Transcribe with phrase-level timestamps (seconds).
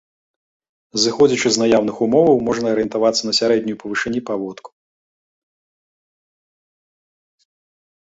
[1.03, 4.77] Зыходзячы з наяўных умоваў, можна арыентавацца на сярэднюю па вышыні паводку.